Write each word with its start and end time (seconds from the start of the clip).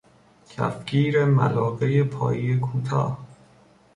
کفگیر 0.49 1.25
ملاقه 1.25 2.03
پایه 2.03 2.57
کوتاه 2.57 3.19